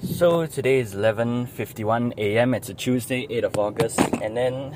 So 0.00 0.46
today 0.46 0.78
is 0.78 0.94
11:51 0.94 2.16
a.m. 2.16 2.54
It's 2.54 2.70
a 2.70 2.74
Tuesday, 2.74 3.26
8th 3.28 3.44
of 3.44 3.58
August, 3.58 4.00
and 4.24 4.34
then 4.34 4.74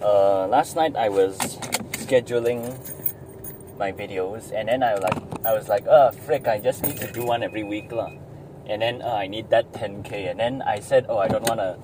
uh, 0.00 0.48
last 0.48 0.76
night 0.76 0.96
I 0.96 1.10
was 1.10 1.36
scheduling 1.92 2.72
my 3.76 3.92
videos, 3.92 4.48
and 4.48 4.72
then 4.72 4.82
I 4.82 4.94
like 4.94 5.20
I 5.44 5.52
was 5.52 5.68
like, 5.68 5.86
uh, 5.86 6.10
frick, 6.24 6.48
I 6.48 6.56
just 6.56 6.82
need 6.88 6.96
to 7.04 7.12
do 7.12 7.26
one 7.26 7.42
every 7.42 7.64
week 7.64 7.92
lah. 7.92 8.16
And 8.64 8.80
then 8.80 9.02
uh, 9.02 9.12
I 9.12 9.26
need 9.26 9.50
that 9.50 9.74
10k, 9.76 10.30
and 10.32 10.40
then 10.40 10.62
I 10.62 10.80
said, 10.80 11.04
oh, 11.10 11.18
I 11.18 11.28
don't 11.28 11.44
wanna 11.44 11.76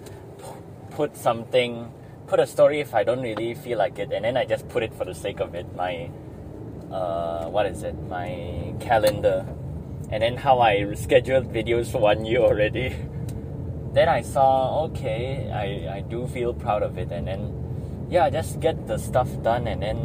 put 0.96 1.20
something, 1.20 1.92
put 2.26 2.40
a 2.40 2.46
story 2.46 2.80
if 2.80 2.94
I 2.94 3.04
don't 3.04 3.20
really 3.20 3.52
feel 3.52 3.76
like 3.76 3.98
it, 3.98 4.16
and 4.16 4.24
then 4.24 4.38
I 4.38 4.46
just 4.46 4.66
put 4.72 4.82
it 4.82 4.94
for 4.96 5.04
the 5.04 5.14
sake 5.14 5.40
of 5.40 5.54
it. 5.54 5.68
My 5.76 6.08
uh, 6.88 7.52
what 7.52 7.66
is 7.66 7.82
it? 7.82 8.00
My 8.08 8.72
calendar 8.80 9.44
and 10.10 10.22
then 10.22 10.36
how 10.36 10.58
I 10.58 10.92
scheduled 10.94 11.52
videos 11.52 11.90
for 11.90 11.98
one 11.98 12.24
year 12.24 12.40
already. 12.40 12.94
then 13.92 14.08
I 14.08 14.22
saw, 14.22 14.84
okay, 14.84 15.50
I, 15.50 15.98
I 15.98 16.00
do 16.02 16.26
feel 16.26 16.54
proud 16.54 16.82
of 16.82 16.98
it, 16.98 17.10
and 17.10 17.26
then, 17.26 18.06
yeah, 18.08 18.30
just 18.30 18.60
get 18.60 18.86
the 18.86 18.98
stuff 18.98 19.28
done, 19.42 19.66
and 19.66 19.82
then 19.82 19.96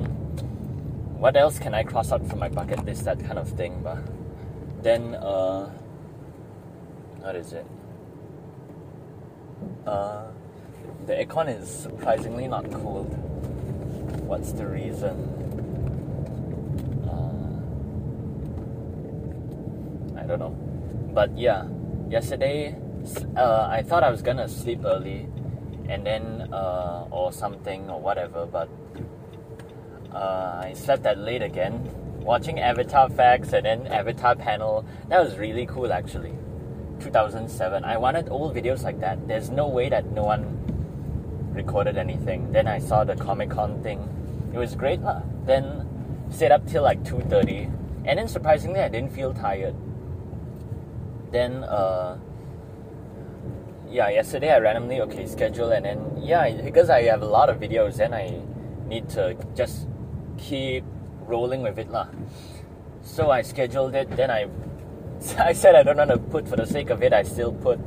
what 1.19 1.35
else 1.35 1.59
can 1.59 1.73
I 1.73 1.83
cross 1.83 2.11
out 2.11 2.27
from 2.27 2.39
my 2.39 2.49
bucket 2.49 2.85
list, 2.85 3.05
that 3.05 3.19
kind 3.23 3.39
of 3.39 3.49
thing. 3.49 3.81
But 3.83 3.99
then, 4.83 5.15
uh, 5.15 5.69
what 7.19 7.35
is 7.35 7.53
it? 7.53 7.65
Uh, 9.85 10.25
the 11.05 11.13
aircon 11.13 11.61
is 11.61 11.69
surprisingly 11.69 12.47
not 12.47 12.69
cold. 12.71 13.09
What's 14.25 14.51
the 14.51 14.65
reason? 14.65 15.34
I 20.25 20.27
don't 20.27 20.39
know. 20.39 20.57
But 21.13 21.37
yeah, 21.37 21.67
yesterday 22.09 22.75
uh, 23.37 23.67
I 23.69 23.83
thought 23.83 24.03
I 24.03 24.09
was 24.09 24.23
gonna 24.23 24.47
sleep 24.47 24.81
early, 24.83 25.29
and 25.87 26.03
then 26.03 26.49
uh, 26.51 27.05
or 27.11 27.31
something 27.31 27.87
or 27.91 28.01
whatever. 28.01 28.47
But 28.47 28.67
uh, 30.11 30.61
I 30.63 30.73
slept 30.73 31.03
that 31.03 31.19
late 31.19 31.43
again, 31.43 31.91
watching 32.21 32.59
Avatar 32.59 33.07
Facts 33.07 33.53
and 33.53 33.67
then 33.67 33.85
Avatar 33.85 34.35
Panel. 34.35 34.83
That 35.09 35.23
was 35.23 35.37
really 35.37 35.67
cool 35.67 35.93
actually. 35.93 36.33
2007. 37.01 37.83
I 37.83 37.97
wanted 37.97 38.29
old 38.29 38.55
videos 38.55 38.81
like 38.81 38.99
that. 39.01 39.27
There's 39.27 39.51
no 39.51 39.67
way 39.67 39.89
that 39.89 40.11
no 40.11 40.23
one 40.23 40.57
recorded 41.53 41.97
anything. 41.97 42.51
Then 42.51 42.67
I 42.67 42.79
saw 42.79 43.03
the 43.03 43.15
Comic 43.15 43.51
Con 43.51 43.83
thing. 43.83 44.01
It 44.53 44.57
was 44.57 44.73
great 44.73 45.01
lah. 45.01 45.21
Then 45.45 45.85
stayed 46.31 46.51
up 46.51 46.65
till 46.65 46.81
like 46.81 47.03
2:30, 47.03 47.69
and 48.05 48.17
then 48.17 48.27
surprisingly 48.27 48.79
I 48.79 48.89
didn't 48.89 49.13
feel 49.13 49.31
tired 49.31 49.75
then 51.35 51.63
uh, 51.65 52.17
yeah, 53.89 54.09
yesterday 54.09 54.51
I 54.53 54.59
randomly 54.59 55.01
okay 55.01 55.25
schedule 55.27 55.71
and 55.71 55.85
then 55.85 55.99
yeah 56.17 56.49
because 56.63 56.89
I 56.89 57.03
have 57.03 57.21
a 57.21 57.25
lot 57.25 57.49
of 57.49 57.59
videos, 57.59 57.97
then 57.97 58.13
I 58.13 58.41
need 58.87 59.09
to 59.09 59.35
just 59.55 59.87
keep 60.37 60.83
rolling 61.27 61.61
with 61.61 61.77
it 61.77 61.89
lah. 61.89 62.07
So 63.03 63.31
I 63.31 63.41
scheduled 63.41 63.95
it. 63.95 64.09
Then 64.15 64.31
I 64.31 64.47
I 65.49 65.53
said 65.53 65.75
I 65.75 65.83
don't 65.83 65.97
want 65.97 66.11
to 66.11 66.17
put 66.17 66.47
for 66.47 66.55
the 66.55 66.65
sake 66.65 66.89
of 66.89 67.03
it. 67.03 67.13
I 67.13 67.23
still 67.23 67.51
put 67.51 67.79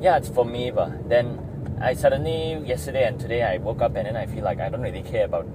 yeah 0.00 0.16
it's 0.16 0.28
for 0.28 0.44
me, 0.44 0.70
but 0.70 1.08
then 1.08 1.38
I 1.80 1.94
suddenly 1.94 2.58
yesterday 2.66 3.06
and 3.06 3.18
today 3.18 3.42
I 3.42 3.58
woke 3.58 3.82
up 3.82 3.94
and 3.96 4.06
then 4.06 4.16
I 4.16 4.26
feel 4.26 4.44
like 4.44 4.60
I 4.60 4.68
don't 4.68 4.82
really 4.82 5.02
care 5.02 5.26
about 5.26 5.46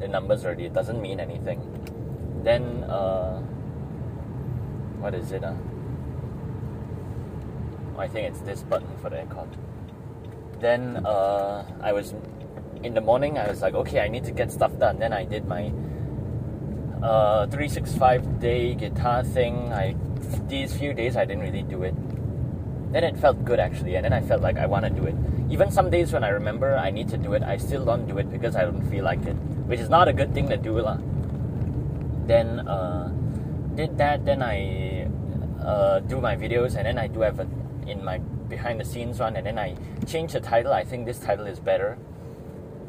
the 0.00 0.08
numbers 0.08 0.44
already. 0.44 0.66
It 0.66 0.74
doesn't 0.74 1.00
mean 1.00 1.18
anything. 1.18 1.60
Then 2.44 2.84
uh, 2.84 3.40
what 5.00 5.14
is 5.14 5.32
it? 5.32 5.44
Uh? 5.44 5.54
I 7.98 8.08
think 8.08 8.28
it's 8.28 8.40
this 8.40 8.62
button 8.62 8.88
for 9.00 9.10
the 9.10 9.16
aircon. 9.16 9.48
Then 10.60 11.04
uh, 11.06 11.64
I 11.82 11.92
was 11.92 12.14
in 12.82 12.94
the 12.94 13.00
morning. 13.00 13.38
I 13.38 13.48
was 13.48 13.62
like, 13.62 13.74
okay, 13.74 14.00
I 14.00 14.08
need 14.08 14.24
to 14.24 14.32
get 14.32 14.50
stuff 14.50 14.76
done. 14.78 14.98
Then 14.98 15.12
I 15.12 15.24
did 15.24 15.46
my 15.46 15.72
uh, 17.02 17.46
365 17.46 18.40
day 18.40 18.74
guitar 18.74 19.22
thing. 19.22 19.72
I 19.72 19.94
these 20.48 20.74
few 20.74 20.94
days 20.94 21.16
I 21.16 21.24
didn't 21.24 21.42
really 21.42 21.62
do 21.62 21.82
it. 21.82 21.94
Then 22.92 23.04
it 23.04 23.16
felt 23.16 23.44
good 23.44 23.58
actually, 23.58 23.96
and 23.96 24.04
then 24.04 24.12
I 24.12 24.20
felt 24.20 24.40
like 24.40 24.56
I 24.56 24.66
want 24.66 24.84
to 24.84 24.90
do 24.90 25.04
it. 25.04 25.14
Even 25.50 25.70
some 25.70 25.90
days 25.90 26.12
when 26.12 26.24
I 26.24 26.28
remember 26.28 26.76
I 26.76 26.90
need 26.90 27.08
to 27.08 27.18
do 27.18 27.34
it, 27.34 27.42
I 27.42 27.56
still 27.56 27.84
don't 27.84 28.06
do 28.06 28.18
it 28.18 28.30
because 28.30 28.56
I 28.56 28.64
don't 28.64 28.88
feel 28.90 29.04
like 29.04 29.24
it, 29.26 29.34
which 29.66 29.80
is 29.80 29.88
not 29.88 30.08
a 30.08 30.12
good 30.12 30.32
thing 30.32 30.48
to 30.48 30.56
do 30.56 30.80
lah. 30.80 30.98
Then 32.26 32.66
uh, 32.66 33.12
did 33.74 33.98
that. 33.98 34.24
Then 34.24 34.42
I 34.42 35.08
uh, 35.60 36.00
do 36.00 36.20
my 36.20 36.36
videos, 36.36 36.76
and 36.76 36.86
then 36.86 36.98
I 36.98 37.08
do 37.08 37.20
have 37.20 37.40
a 37.40 37.46
in 37.86 38.04
my 38.04 38.18
behind 38.48 38.80
the 38.80 38.84
scenes 38.84 39.20
one, 39.20 39.36
and 39.36 39.46
then 39.46 39.58
I 39.58 39.76
changed 40.06 40.34
the 40.34 40.40
title. 40.40 40.72
I 40.72 40.84
think 40.84 41.06
this 41.06 41.18
title 41.18 41.46
is 41.46 41.58
better. 41.58 41.98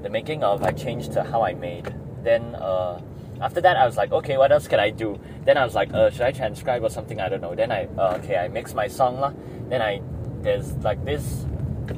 The 0.04 0.10
making 0.10 0.44
of 0.44 0.64
I 0.64 0.72
changed 0.72 1.14
to 1.14 1.24
how 1.24 1.44
I 1.44 1.54
made. 1.54 1.94
Then 2.24 2.56
uh, 2.56 3.02
after 3.42 3.62
that, 3.62 3.78
I 3.78 3.86
was 3.86 3.98
like, 3.98 4.12
okay, 4.12 4.38
what 4.38 4.52
else 4.52 4.68
can 4.68 4.80
I 4.80 4.90
do? 4.90 5.20
Then 5.44 5.58
I 5.58 5.64
was 5.64 5.76
like, 5.76 5.94
uh, 5.94 6.10
should 6.10 6.22
I 6.22 6.32
transcribe 6.32 6.84
or 6.84 6.90
something? 6.90 7.20
I 7.20 7.30
don't 7.30 7.42
know. 7.42 7.56
Then 7.56 7.72
I 7.72 7.88
uh, 7.98 8.20
okay, 8.20 8.38
I 8.38 8.48
mix 8.48 8.74
my 8.74 8.88
song 8.88 9.20
lah. 9.20 9.34
Then 9.70 9.82
I 9.82 10.02
there's 10.42 10.74
like 10.84 11.04
this 11.06 11.46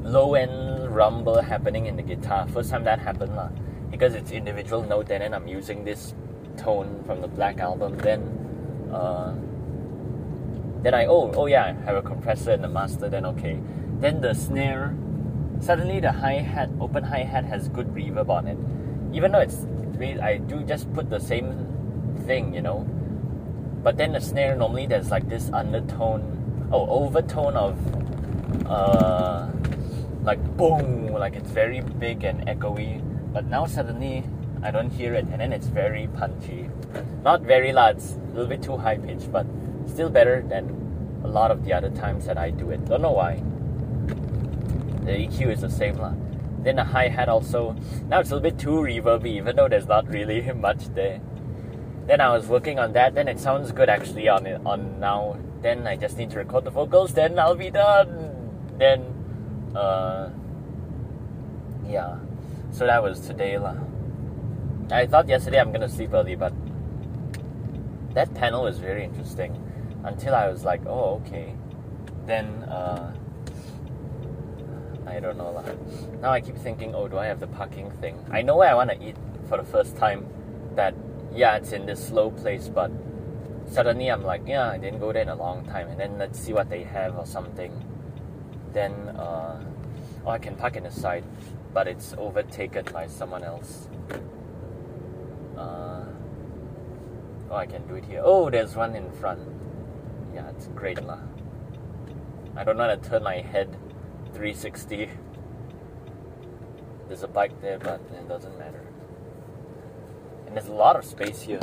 low 0.04 0.36
end 0.36 0.96
rumble 0.96 1.42
happening 1.42 1.86
in 1.86 1.96
the 1.96 2.04
guitar. 2.04 2.48
First 2.48 2.70
time 2.72 2.84
that 2.86 3.00
happened 3.00 3.36
lah, 3.36 3.50
because 3.92 4.16
it's 4.16 4.32
individual 4.32 4.84
note. 4.84 5.10
And 5.10 5.22
then 5.22 5.34
I'm 5.34 5.48
using 5.48 5.84
this 5.84 6.14
tone 6.58 7.04
from 7.06 7.22
the 7.22 7.28
Black 7.28 7.60
album. 7.60 7.98
Then. 7.98 8.22
Uh, 8.92 9.36
then 10.84 10.94
I 10.94 11.06
oh 11.06 11.32
oh 11.36 11.46
yeah, 11.48 11.66
I 11.66 11.86
have 11.86 11.96
a 11.96 12.02
compressor 12.02 12.52
and 12.52 12.66
a 12.66 12.70
master. 12.70 13.10
Then 13.10 13.26
okay, 13.26 13.60
then 14.00 14.22
the 14.22 14.34
snare. 14.34 14.96
Suddenly 15.60 16.00
the 16.00 16.12
hi 16.12 16.34
hat, 16.34 16.70
open 16.80 17.04
hi 17.04 17.24
hat 17.24 17.44
has 17.46 17.68
good 17.70 17.88
reverb 17.88 18.30
on 18.30 18.48
it. 18.48 18.58
Even 19.12 19.32
though 19.32 19.40
it's 19.40 19.66
I 20.22 20.38
do 20.38 20.62
just 20.62 20.92
put 20.94 21.10
the 21.10 21.20
same 21.20 21.66
thing, 22.28 22.54
you 22.54 22.62
know. 22.62 22.86
But 23.84 23.98
then 23.98 24.12
the 24.12 24.22
snare 24.22 24.56
normally 24.56 24.86
there's 24.86 25.10
like 25.10 25.28
this 25.28 25.50
undertone, 25.52 26.70
oh 26.72 26.88
overtone 26.88 27.56
of, 27.56 27.76
uh, 28.68 29.48
like 30.24 30.44
boom, 30.58 31.08
like 31.08 31.36
it's 31.36 31.50
very 31.50 31.82
big 31.82 32.24
and 32.24 32.46
echoey. 32.48 33.02
But 33.34 33.46
now 33.46 33.66
suddenly 33.66 34.24
I 34.62 34.72
don't 34.72 34.92
hear 34.92 35.16
it, 35.16 35.26
and 35.32 35.42
then 35.42 35.52
it's 35.54 35.68
very 35.68 36.08
punchy. 36.14 36.70
Not 37.24 37.42
very 37.42 37.74
loud, 37.74 37.98
a 37.98 38.28
little 38.34 38.48
bit 38.48 38.62
too 38.62 38.78
high 38.78 38.98
pitched, 38.98 39.32
but 39.32 39.46
still 39.88 40.10
better 40.10 40.42
than 40.42 40.88
a 41.24 41.28
lot 41.28 41.52
of 41.52 41.66
the 41.66 41.74
other 41.74 41.90
times 41.90 42.26
that 42.26 42.38
I 42.38 42.52
do 42.52 42.72
it. 42.72 42.86
Don't 42.86 43.02
know 43.02 43.12
why. 43.12 43.42
The 45.06 45.12
EQ 45.12 45.52
is 45.52 45.62
the 45.62 45.70
same 45.70 45.98
lah. 45.98 46.14
Then 46.60 46.76
the 46.76 46.84
hi 46.84 47.08
hat 47.08 47.30
also. 47.30 47.76
Now 48.08 48.20
it's 48.20 48.32
a 48.32 48.36
little 48.36 48.50
bit 48.50 48.60
too 48.60 48.72
reverby, 48.72 49.28
even 49.28 49.56
though 49.56 49.68
there's 49.68 49.88
not 49.88 50.08
really 50.08 50.42
much 50.68 50.88
there. 50.94 51.20
Then 52.06 52.22
I 52.22 52.32
was 52.32 52.48
working 52.48 52.80
on 52.80 52.94
that. 52.94 53.16
Then 53.16 53.28
it 53.28 53.40
sounds 53.40 53.72
good 53.72 53.90
actually 53.90 54.28
on 54.30 54.46
it, 54.46 54.62
on 54.66 55.00
now. 55.00 55.38
Then 55.62 55.88
I 55.88 55.96
just 55.96 56.18
need 56.18 56.30
to 56.32 56.38
record 56.38 56.66
the 56.66 56.72
vocals. 56.72 57.14
Then 57.14 57.40
I'll 57.40 57.56
be 57.56 57.70
done. 57.70 58.52
Then, 58.78 59.02
uh, 59.76 60.30
yeah. 61.88 62.18
So 62.72 62.86
that 62.86 63.02
was 63.02 63.20
today 63.20 63.58
lah. 63.58 63.76
I 64.92 65.06
thought 65.06 65.28
yesterday 65.28 65.60
I'm 65.60 65.72
gonna 65.72 65.90
sleep 65.90 66.14
early, 66.14 66.36
but 66.36 66.54
that 68.14 68.34
panel 68.34 68.64
was 68.64 68.80
very 68.80 69.04
interesting 69.04 69.67
until 70.08 70.34
I 70.34 70.48
was 70.48 70.64
like, 70.64 70.86
oh, 70.86 71.22
okay. 71.22 71.54
Then, 72.26 72.64
uh, 72.64 73.14
I 75.06 75.20
don't 75.20 75.38
know. 75.38 75.64
Now 76.22 76.32
I 76.32 76.42
keep 76.42 76.58
thinking, 76.58 76.96
oh, 76.96 77.08
do 77.08 77.18
I 77.18 77.26
have 77.26 77.40
the 77.40 77.48
parking 77.48 77.92
thing? 77.92 78.26
I 78.32 78.42
know 78.42 78.56
where 78.58 78.70
I 78.70 78.74
want 78.74 78.90
to 78.90 79.06
eat 79.06 79.18
for 79.50 79.58
the 79.58 79.64
first 79.64 79.98
time. 79.98 80.26
That, 80.76 80.96
yeah, 81.34 81.58
it's 81.58 81.72
in 81.72 81.86
this 81.86 82.06
slow 82.08 82.32
place, 82.32 82.70
but 82.70 82.92
suddenly 83.70 84.10
I'm 84.10 84.24
like, 84.24 84.44
yeah, 84.48 84.70
I 84.70 84.78
didn't 84.78 85.00
go 85.00 85.12
there 85.12 85.24
in 85.24 85.30
a 85.30 85.36
long 85.36 85.66
time. 85.66 85.90
And 85.90 86.00
then 86.00 86.18
let's 86.18 86.40
see 86.40 86.54
what 86.54 86.70
they 86.70 86.84
have 86.84 87.18
or 87.18 87.26
something. 87.26 87.72
Then, 88.74 88.94
uh, 89.10 89.62
oh, 90.26 90.30
I 90.30 90.40
can 90.40 90.56
park 90.56 90.78
in 90.78 90.84
the 90.84 90.92
side, 90.92 91.26
but 91.74 91.88
it's 91.88 92.14
overtaken 92.18 92.86
by 92.94 93.08
someone 93.08 93.44
else. 93.44 93.90
Uh, 95.58 96.06
oh, 97.50 97.56
I 97.56 97.66
can 97.66 97.86
do 97.88 97.96
it 97.96 98.06
here. 98.06 98.22
Oh, 98.24 98.50
there's 98.50 98.76
one 98.76 98.96
in 98.96 99.12
front 99.12 99.57
yeah, 100.38 100.50
it's 100.50 100.68
great 100.76 101.02
lah. 101.04 101.18
I 102.56 102.64
don't 102.64 102.78
know 102.78 102.88
how 102.88 102.96
to 102.96 103.10
turn 103.10 103.24
my 103.24 103.42
head 103.42 103.76
360. 104.34 105.10
There's 107.08 107.24
a 107.24 107.28
bike 107.28 107.60
there, 107.60 107.80
but 107.80 108.02
it 108.14 108.28
doesn't 108.30 108.58
matter. 108.60 108.86
And 110.46 110.56
there's 110.56 110.68
a 110.68 110.74
lot 110.74 110.96
of 110.96 111.06
space 111.06 111.42
here. 111.42 111.60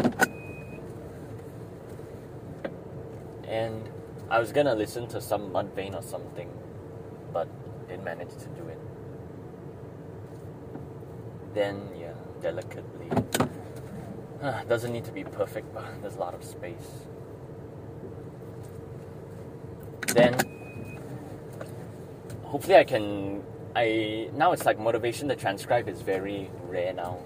And 3.47 3.89
I 4.29 4.41
was 4.41 4.51
gonna 4.51 4.75
listen 4.75 5.07
to 5.15 5.21
some 5.21 5.51
Mudvayne 5.53 5.95
or 5.95 6.03
something, 6.03 6.51
but 7.33 7.47
didn't 7.87 8.03
manage 8.03 8.35
to 8.43 8.49
do 8.59 8.67
it. 8.67 8.81
Then, 11.55 11.91
yeah, 11.97 12.15
delicately. 12.41 13.11
doesn't 14.69 14.93
need 14.93 15.05
to 15.05 15.13
be 15.13 15.23
perfect, 15.23 15.73
but 15.73 15.85
there's 16.03 16.17
a 16.17 16.21
lot 16.27 16.35
of 16.35 16.43
space. 16.43 17.07
Then 20.15 20.33
hopefully 22.45 22.77
I 22.77 22.85
can. 22.85 23.43
I 23.75 24.31
now 24.33 24.53
it's 24.53 24.65
like 24.65 24.79
motivation 24.79 25.27
to 25.29 25.35
transcribe 25.35 25.89
is 25.89 26.01
very 26.03 26.51
rare 26.71 26.95
now. 26.95 27.19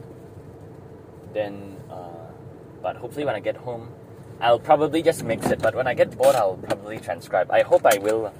Then, 1.34 1.76
uh, 1.90 2.32
but 2.80 2.96
hopefully 2.96 3.26
when 3.26 3.34
I 3.34 3.40
get 3.40 3.56
home, 3.56 3.92
I'll 4.40 4.58
probably 4.58 5.02
just 5.02 5.22
mix 5.22 5.50
it. 5.50 5.60
But 5.60 5.74
when 5.74 5.86
I 5.86 5.92
get 5.92 6.16
bored, 6.16 6.34
I'll 6.34 6.56
probably 6.56 6.98
transcribe. 6.98 7.50
I 7.50 7.60
hope 7.60 7.84
I 7.84 7.98
will. 7.98 8.32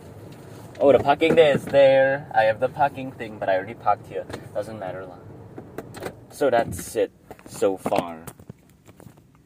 Oh, 0.81 0.93
the 0.93 0.99
parking 0.99 1.35
there 1.35 1.55
is 1.55 1.67
there. 1.67 2.31
I 2.35 2.45
have 2.45 2.59
the 2.59 2.71
parking 2.71 3.13
thing, 3.13 3.37
but 3.39 3.51
I 3.51 3.57
already 3.57 3.75
parked 3.75 4.07
here. 4.07 4.25
Doesn't 4.55 4.79
matter 4.79 5.05
lah. 5.05 5.19
So 6.31 6.49
that's 6.49 6.97
it 6.97 7.13
so 7.45 7.77
far. 7.77 8.25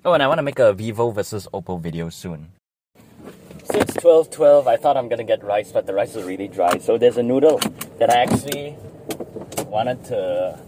Oh, 0.05 0.13
and 0.13 0.23
I 0.23 0.29
want 0.29 0.39
to 0.39 0.47
make 0.47 0.61
a 0.61 0.73
Vivo 0.73 1.11
versus 1.11 1.49
Oppo 1.53 1.81
video 1.81 2.09
soon. 2.09 2.53
Since 3.73 3.95
12.12, 4.05 4.67
I 4.67 4.77
thought 4.77 4.99
I'm 4.99 5.09
gonna 5.09 5.25
get 5.25 5.43
rice, 5.43 5.73
but 5.73 5.87
the 5.87 5.95
rice 5.95 6.15
is 6.15 6.27
really 6.27 6.47
dry. 6.47 6.77
So 6.77 6.99
there's 6.99 7.17
a 7.17 7.23
noodle 7.23 7.59
that 7.99 8.11
I 8.11 8.21
actually 8.21 8.77
wanted 9.67 10.05
to 10.13 10.59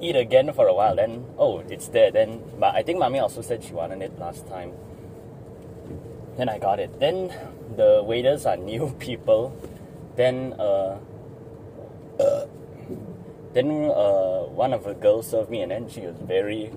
eat 0.00 0.14
again 0.14 0.52
for 0.52 0.68
a 0.68 0.72
while. 0.72 0.94
Then, 0.94 1.24
oh, 1.36 1.64
it's 1.68 1.88
there. 1.88 2.12
Then, 2.12 2.40
but 2.60 2.76
I 2.76 2.84
think 2.84 3.00
mommy 3.00 3.18
also 3.18 3.42
said 3.42 3.64
she 3.64 3.72
wanted 3.72 4.02
it 4.02 4.16
last 4.20 4.46
time. 4.46 4.70
Then 6.36 6.48
I 6.48 6.60
got 6.60 6.78
it. 6.78 7.00
Then 7.00 7.34
the 7.74 8.04
waiters 8.06 8.46
are 8.46 8.56
new 8.56 8.94
people. 9.00 9.56
Then, 10.14 10.54
uh, 10.60 10.98
uh 12.20 12.46
then 13.52 13.90
uh, 13.90 14.46
one 14.46 14.72
of 14.72 14.84
the 14.84 14.94
girls 14.94 15.28
served 15.28 15.50
me, 15.50 15.62
and 15.62 15.72
then 15.72 15.88
she 15.88 16.02
was 16.02 16.14
very 16.22 16.70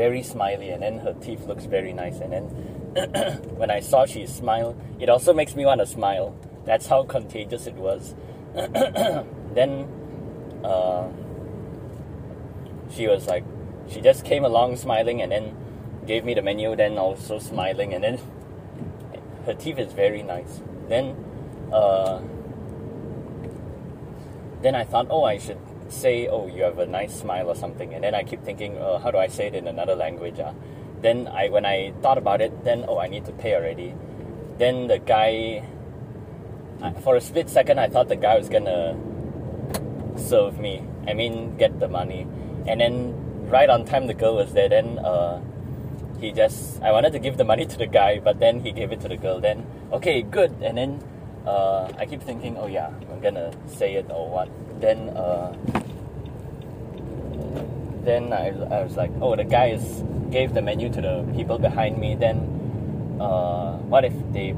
very 0.00 0.22
smiley 0.22 0.70
and 0.70 0.82
then 0.82 0.98
her 0.98 1.12
teeth 1.20 1.44
looks 1.46 1.66
very 1.66 1.92
nice 1.92 2.20
and 2.20 2.32
then 2.32 2.44
when 3.60 3.70
I 3.70 3.80
saw 3.80 4.06
she 4.06 4.24
smiled, 4.26 4.80
it 4.98 5.10
also 5.10 5.34
makes 5.34 5.54
me 5.54 5.66
want 5.66 5.80
to 5.80 5.86
smile. 5.86 6.34
That's 6.64 6.86
how 6.86 7.02
contagious 7.04 7.66
it 7.66 7.74
was. 7.74 8.14
then 8.54 9.86
uh, 10.64 11.06
she 12.90 13.08
was 13.08 13.26
like, 13.26 13.44
she 13.90 14.00
just 14.00 14.24
came 14.24 14.46
along 14.46 14.76
smiling 14.76 15.20
and 15.20 15.30
then 15.30 15.54
gave 16.06 16.24
me 16.24 16.32
the 16.32 16.42
menu, 16.42 16.74
then 16.74 16.96
also 16.96 17.38
smiling, 17.38 17.92
and 17.92 18.02
then 18.02 18.18
her 19.44 19.52
teeth 19.52 19.78
is 19.78 19.92
very 19.92 20.22
nice. 20.22 20.62
Then, 20.88 21.14
uh, 21.72 22.20
then 24.62 24.74
I 24.74 24.84
thought, 24.84 25.08
oh, 25.10 25.24
I 25.24 25.36
should 25.36 25.60
say, 25.90 26.28
"Oh, 26.28 26.46
you 26.46 26.62
have 26.62 26.78
a 26.78 26.86
nice 26.86 27.14
smile" 27.14 27.48
or 27.48 27.54
something, 27.54 27.94
and 27.94 28.04
then 28.04 28.14
I 28.14 28.22
keep 28.22 28.42
thinking, 28.44 28.78
uh, 28.78 28.98
"How 28.98 29.10
do 29.10 29.18
I 29.18 29.28
say 29.28 29.48
it 29.48 29.54
in 29.54 29.66
another 29.66 29.94
language?" 29.94 30.38
Uh? 30.38 30.52
Then 31.02 31.28
I, 31.28 31.48
when 31.48 31.64
I 31.64 31.92
thought 32.02 32.18
about 32.18 32.40
it, 32.40 32.64
then 32.64 32.84
oh, 32.86 32.98
I 32.98 33.08
need 33.08 33.24
to 33.24 33.32
pay 33.32 33.54
already. 33.54 33.94
Then 34.58 34.86
the 34.86 34.98
guy, 34.98 35.64
for 37.00 37.16
a 37.16 37.20
split 37.20 37.48
second, 37.48 37.80
I 37.80 37.88
thought 37.88 38.08
the 38.08 38.16
guy 38.16 38.36
was 38.36 38.48
gonna 38.48 38.96
serve 40.16 40.58
me. 40.58 40.84
I 41.08 41.14
mean, 41.14 41.56
get 41.56 41.80
the 41.80 41.88
money, 41.88 42.26
and 42.66 42.80
then 42.80 43.48
right 43.48 43.68
on 43.70 43.84
time, 43.84 44.06
the 44.06 44.14
girl 44.14 44.36
was 44.36 44.52
there. 44.52 44.68
Then 44.68 44.98
uh, 44.98 45.40
he 46.20 46.32
just, 46.32 46.82
I 46.82 46.92
wanted 46.92 47.12
to 47.12 47.18
give 47.18 47.38
the 47.38 47.44
money 47.44 47.64
to 47.64 47.78
the 47.78 47.86
guy, 47.86 48.20
but 48.20 48.38
then 48.38 48.60
he 48.60 48.72
gave 48.72 48.92
it 48.92 49.00
to 49.00 49.08
the 49.08 49.16
girl. 49.16 49.40
Then 49.40 49.66
okay, 49.92 50.22
good, 50.22 50.52
and 50.62 50.76
then 50.76 51.02
uh, 51.46 51.90
I 51.98 52.06
keep 52.06 52.22
thinking, 52.22 52.56
oh 52.58 52.66
yeah, 52.66 52.90
I'm 53.10 53.20
gonna 53.20 53.52
say 53.66 53.94
it 53.94 54.06
or 54.10 54.28
what. 54.28 54.48
Then 54.80 55.10
uh, 55.10 55.54
then 58.04 58.32
I, 58.32 58.48
I 58.48 58.82
was 58.82 58.96
like, 58.96 59.10
oh, 59.20 59.36
the 59.36 59.44
guys 59.44 60.02
gave 60.30 60.54
the 60.54 60.62
menu 60.62 60.88
to 60.90 61.00
the 61.00 61.32
people 61.34 61.58
behind 61.58 61.98
me. 61.98 62.14
Then 62.14 62.38
uh, 63.20 63.76
what 63.88 64.04
if 64.04 64.14
they 64.32 64.54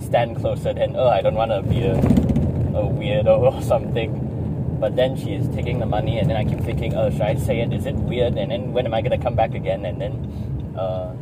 stand 0.00 0.36
closer? 0.36 0.72
Then 0.72 0.96
oh, 0.96 1.08
I 1.08 1.20
don't 1.20 1.34
want 1.34 1.50
to 1.50 1.62
be 1.62 1.82
a, 1.84 1.94
a 1.94 2.84
weirdo 2.88 3.38
or 3.52 3.62
something. 3.62 4.20
But 4.80 4.96
then 4.96 5.16
she 5.16 5.32
is 5.32 5.48
taking 5.54 5.78
the 5.78 5.86
money, 5.86 6.18
and 6.18 6.28
then 6.28 6.36
I 6.36 6.44
keep 6.44 6.60
thinking, 6.60 6.94
oh, 6.94 7.08
should 7.08 7.22
I 7.22 7.36
say 7.36 7.60
it? 7.60 7.72
Is 7.72 7.86
it 7.86 7.94
weird? 7.94 8.36
And 8.36 8.50
then 8.50 8.72
when 8.72 8.86
am 8.86 8.92
I 8.92 9.00
gonna 9.00 9.22
come 9.22 9.34
back 9.34 9.54
again? 9.54 9.84
And 9.86 10.00
then, 10.00 10.74
uh, 10.76 11.14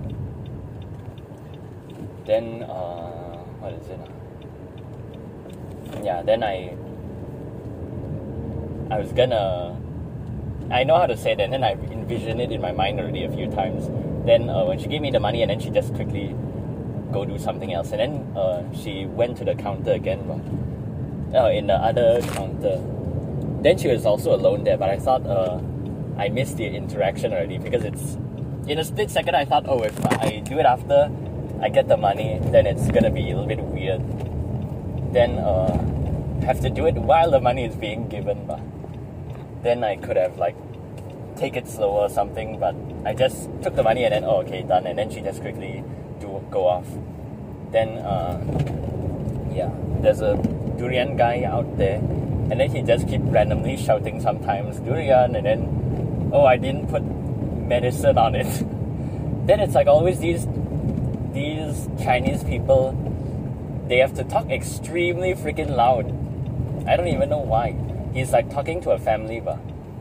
then 2.26 2.62
uh, 2.64 3.38
what 3.60 3.74
is 3.74 3.86
it? 3.88 4.21
Yeah, 6.02 6.22
then 6.22 6.42
I 6.42 6.76
I 8.90 8.98
was 8.98 9.12
gonna 9.12 9.78
I 10.70 10.84
know 10.84 10.96
how 10.96 11.06
to 11.06 11.16
say 11.16 11.34
that, 11.34 11.42
and 11.42 11.52
then 11.52 11.64
I 11.64 11.72
envisioned 11.72 12.40
it 12.40 12.50
in 12.50 12.60
my 12.60 12.72
mind 12.72 12.98
already 13.00 13.24
a 13.24 13.30
few 13.30 13.50
times. 13.50 13.88
Then 14.26 14.48
uh, 14.48 14.64
when 14.64 14.78
she 14.78 14.86
gave 14.86 15.00
me 15.02 15.10
the 15.10 15.20
money, 15.20 15.42
and 15.42 15.50
then 15.50 15.60
she 15.60 15.70
just 15.70 15.94
quickly 15.94 16.34
go 17.12 17.24
do 17.24 17.38
something 17.38 17.72
else, 17.72 17.92
and 17.92 18.00
then 18.00 18.36
uh, 18.36 18.62
she 18.72 19.06
went 19.06 19.36
to 19.38 19.44
the 19.44 19.54
counter 19.54 19.92
again, 19.92 20.20
uh, 21.34 21.48
in 21.48 21.66
the 21.66 21.74
other 21.74 22.20
counter. 22.32 22.80
Then 23.62 23.78
she 23.78 23.88
was 23.88 24.06
also 24.06 24.34
alone 24.34 24.64
there, 24.64 24.76
but 24.76 24.88
I 24.88 24.98
thought 24.98 25.26
uh, 25.26 25.60
I 26.18 26.28
missed 26.28 26.56
the 26.56 26.66
interaction 26.66 27.32
already 27.32 27.58
because 27.58 27.84
it's 27.84 28.16
in 28.66 28.78
a 28.78 28.84
split 28.84 29.10
second. 29.10 29.36
I 29.36 29.44
thought, 29.44 29.64
oh, 29.68 29.82
if 29.82 30.04
I 30.06 30.40
do 30.40 30.58
it 30.58 30.66
after 30.66 31.10
I 31.60 31.68
get 31.68 31.86
the 31.86 31.96
money, 31.96 32.40
then 32.44 32.66
it's 32.66 32.90
gonna 32.90 33.10
be 33.10 33.30
a 33.30 33.36
little 33.36 33.46
bit 33.46 33.60
weird 33.60 34.02
then 35.12 35.38
uh, 35.38 35.76
have 36.42 36.60
to 36.60 36.70
do 36.70 36.86
it 36.86 36.94
while 36.94 37.30
the 37.30 37.40
money 37.40 37.64
is 37.64 37.74
being 37.74 38.08
given. 38.08 38.46
But 38.46 38.60
then 39.62 39.84
I 39.84 39.96
could 39.96 40.16
have 40.16 40.36
like 40.38 40.56
take 41.36 41.56
it 41.56 41.68
slow 41.68 41.90
or 41.90 42.08
something. 42.08 42.58
But 42.58 42.74
I 43.04 43.14
just 43.14 43.48
took 43.62 43.74
the 43.74 43.82
money 43.82 44.04
and 44.04 44.12
then 44.12 44.24
oh 44.24 44.42
okay 44.42 44.62
done. 44.62 44.86
And 44.86 44.98
then 44.98 45.10
she 45.10 45.20
just 45.20 45.40
quickly 45.40 45.84
do 46.20 46.44
go 46.50 46.66
off. 46.66 46.86
Then 47.70 47.98
uh, 47.98 48.38
yeah, 49.52 49.70
there's 50.00 50.20
a 50.20 50.36
durian 50.78 51.16
guy 51.16 51.44
out 51.44 51.76
there, 51.76 51.98
and 51.98 52.60
then 52.60 52.70
he 52.70 52.82
just 52.82 53.08
keep 53.08 53.20
randomly 53.24 53.76
shouting 53.76 54.20
sometimes 54.20 54.80
durian, 54.80 55.36
and 55.36 55.46
then 55.46 56.30
oh 56.32 56.44
I 56.44 56.56
didn't 56.56 56.88
put 56.88 57.02
medicine 57.02 58.18
on 58.18 58.34
it. 58.34 58.46
then 59.46 59.60
it's 59.60 59.74
like 59.74 59.86
always 59.86 60.18
these 60.20 60.46
these 61.32 61.88
Chinese 62.02 62.44
people 62.44 62.92
they 63.88 63.98
have 63.98 64.14
to 64.14 64.24
talk 64.24 64.50
extremely 64.50 65.34
freaking 65.34 65.74
loud. 65.76 66.06
I 66.86 66.96
don't 66.96 67.08
even 67.08 67.28
know 67.28 67.38
why. 67.38 67.76
He's 68.12 68.32
like 68.32 68.50
talking 68.50 68.80
to 68.82 68.90
a 68.90 68.98
family, 68.98 69.40
but 69.40 69.58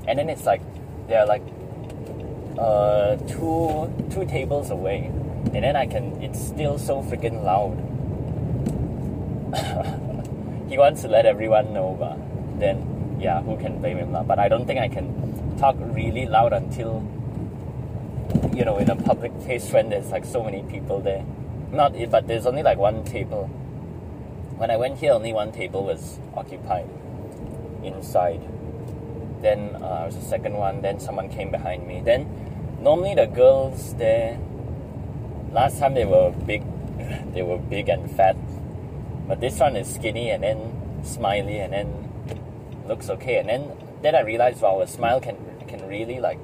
and 0.07 0.17
then 0.17 0.29
it's 0.29 0.45
like 0.45 0.61
they're 1.07 1.25
like 1.25 1.43
uh, 2.57 3.15
two 3.27 3.91
two 4.09 4.25
tables 4.25 4.71
away, 4.71 5.05
and 5.53 5.63
then 5.63 5.75
I 5.75 5.85
can. 5.85 6.21
It's 6.21 6.39
still 6.39 6.77
so 6.79 7.01
freaking 7.03 7.43
loud. 7.43 7.77
he 10.69 10.77
wants 10.77 11.01
to 11.03 11.07
let 11.07 11.25
everyone 11.25 11.73
know, 11.73 11.95
but 11.99 12.17
then 12.59 13.17
yeah, 13.19 13.41
who 13.41 13.57
can 13.57 13.79
blame 13.79 13.97
him? 13.97 14.17
But 14.25 14.39
I 14.39 14.49
don't 14.49 14.65
think 14.65 14.79
I 14.79 14.87
can 14.87 15.57
talk 15.57 15.75
really 15.79 16.25
loud 16.25 16.53
until 16.53 17.05
you 18.53 18.65
know 18.65 18.77
in 18.77 18.89
a 18.89 18.95
public 18.95 19.37
place 19.41 19.71
when 19.71 19.89
there's 19.89 20.09
like 20.09 20.25
so 20.25 20.43
many 20.43 20.63
people 20.63 20.99
there. 20.99 21.23
Not 21.71 21.95
if, 21.95 22.09
but 22.09 22.27
there's 22.27 22.45
only 22.45 22.63
like 22.63 22.77
one 22.77 23.03
table 23.03 23.49
when 24.61 24.69
I 24.69 24.77
went 24.77 24.99
here, 24.99 25.13
only 25.13 25.33
one 25.33 25.51
table 25.51 25.83
was 25.83 26.19
occupied 26.37 26.87
inside. 27.83 28.41
Then 29.41 29.75
uh, 29.77 30.05
was 30.05 30.15
the 30.15 30.21
second 30.21 30.53
one. 30.53 30.83
Then 30.83 30.99
someone 30.99 31.29
came 31.29 31.49
behind 31.49 31.87
me. 31.87 31.99
Then 32.05 32.29
normally 32.79 33.15
the 33.15 33.25
girls 33.25 33.95
there. 33.95 34.37
Last 35.51 35.79
time 35.79 35.95
they 35.95 36.05
were 36.05 36.29
big, 36.45 36.61
they 37.33 37.41
were 37.41 37.57
big 37.57 37.89
and 37.89 38.05
fat, 38.11 38.37
but 39.27 39.41
this 39.41 39.59
one 39.59 39.75
is 39.75 39.91
skinny 39.91 40.29
and 40.29 40.43
then 40.43 41.01
smiley 41.03 41.57
and 41.57 41.73
then 41.73 41.89
looks 42.87 43.09
okay. 43.09 43.39
And 43.39 43.49
then 43.49 43.71
then 44.03 44.13
I 44.13 44.21
realized 44.21 44.61
wow, 44.61 44.79
a 44.81 44.87
smile 44.87 45.19
can 45.19 45.37
can 45.67 45.87
really 45.87 46.19
like 46.19 46.37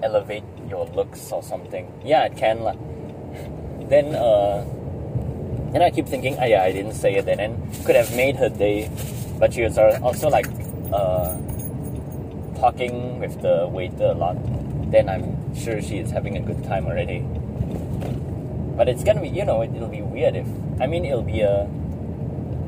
elevate 0.00 0.44
your 0.68 0.86
looks 0.86 1.32
or 1.32 1.42
something. 1.42 1.90
Yeah, 2.04 2.22
it 2.26 2.36
can. 2.36 2.62
Like. 2.62 2.78
Then 3.92 4.14
uh, 4.14 4.64
and 5.74 5.82
I 5.82 5.90
keep 5.90 6.06
thinking, 6.06 6.36
oh 6.38 6.44
yeah, 6.44 6.62
I 6.62 6.72
didn't 6.72 6.94
say 6.94 7.14
it, 7.16 7.28
and 7.28 7.40
then 7.40 7.84
could 7.84 7.96
have 7.96 8.14
made 8.14 8.36
her 8.36 8.48
day. 8.48 8.90
But 9.38 9.54
she 9.54 9.62
was 9.62 9.78
also 9.78 10.28
like 10.28 10.46
uh, 10.92 11.36
talking 12.60 13.18
with 13.18 13.40
the 13.40 13.66
waiter 13.68 14.12
a 14.12 14.14
lot. 14.14 14.36
Then 14.90 15.08
I'm 15.08 15.54
sure 15.56 15.80
she 15.80 15.98
is 15.98 16.10
having 16.10 16.36
a 16.36 16.40
good 16.40 16.62
time 16.64 16.86
already. 16.86 17.20
But 18.76 18.88
it's 18.88 19.02
gonna 19.02 19.22
be, 19.22 19.28
you 19.28 19.44
know, 19.44 19.62
it'll 19.62 19.88
be 19.88 20.02
weird 20.02 20.36
if, 20.36 20.46
I 20.80 20.86
mean, 20.86 21.04
it'll 21.04 21.22
be 21.22 21.40
a, 21.40 21.68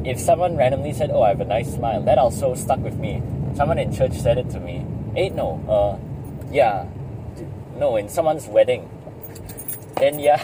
if 0.05 0.19
someone 0.19 0.57
randomly 0.57 0.93
said, 0.93 1.11
oh, 1.11 1.23
I 1.23 1.29
have 1.29 1.41
a 1.41 1.45
nice 1.45 1.75
smile, 1.75 2.03
that 2.03 2.19
also 2.19 2.55
stuck 2.55 2.81
with 2.81 2.97
me. 2.97 3.23
Someone 3.55 3.79
in 3.79 3.95
church 3.95 4.13
said 4.15 4.39
it 4.39 4.51
to 4.51 4.61
me. 4.61 4.85
Hey, 5.15 5.29
no, 5.29 5.61
uh, 5.69 6.53
yeah, 6.53 6.87
no, 7.77 7.97
in 7.97 8.09
someone's 8.09 8.47
wedding. 8.47 8.89
Then 9.97 10.19
yeah. 10.19 10.41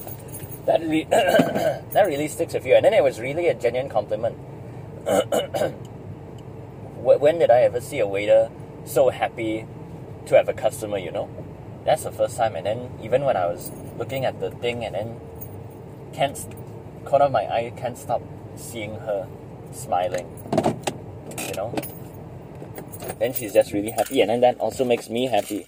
that 0.66 0.80
re- 0.82 1.04
that 1.10 2.04
really 2.06 2.28
sticks 2.28 2.54
with 2.54 2.66
you. 2.66 2.74
And 2.74 2.84
then 2.84 2.92
it 2.92 3.02
was 3.02 3.18
really 3.20 3.48
a 3.48 3.54
genuine 3.54 3.88
compliment. 3.88 4.36
when 6.96 7.38
did 7.38 7.50
I 7.50 7.62
ever 7.62 7.80
see 7.80 8.00
a 8.00 8.06
waiter 8.06 8.50
so 8.84 9.10
happy 9.10 9.66
to 10.26 10.36
have 10.36 10.48
a 10.48 10.52
customer? 10.52 10.98
You 10.98 11.12
know, 11.12 11.30
that's 11.84 12.02
the 12.04 12.12
first 12.12 12.36
time. 12.36 12.56
And 12.56 12.66
then 12.66 12.90
even 13.02 13.24
when 13.24 13.36
I 13.36 13.46
was 13.46 13.70
looking 13.98 14.24
at 14.24 14.40
the 14.40 14.50
thing, 14.50 14.84
and 14.84 14.94
then 14.94 15.20
can't 16.12 16.36
corner 17.04 17.26
of 17.26 17.32
my 17.32 17.46
eye 17.46 17.72
can't 17.76 17.96
stop 17.96 18.22
seeing 18.56 18.94
her 19.00 19.28
smiling. 19.72 20.26
You 21.38 21.54
know? 21.54 21.74
Then 23.18 23.32
she's 23.32 23.52
just 23.52 23.72
really 23.72 23.90
happy, 23.90 24.20
and 24.20 24.30
then 24.30 24.40
that 24.40 24.58
also 24.58 24.84
makes 24.84 25.08
me 25.08 25.26
happy. 25.26 25.66